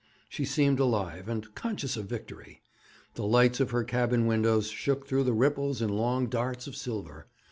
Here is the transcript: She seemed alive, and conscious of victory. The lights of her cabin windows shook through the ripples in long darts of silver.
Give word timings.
She 0.29 0.45
seemed 0.45 0.79
alive, 0.79 1.29
and 1.29 1.53
conscious 1.53 1.95
of 1.95 2.07
victory. 2.07 2.63
The 3.13 3.23
lights 3.23 3.59
of 3.59 3.69
her 3.69 3.83
cabin 3.83 4.25
windows 4.25 4.69
shook 4.71 5.05
through 5.05 5.25
the 5.25 5.31
ripples 5.33 5.79
in 5.79 5.89
long 5.89 6.25
darts 6.25 6.65
of 6.65 6.75
silver. 6.75 7.27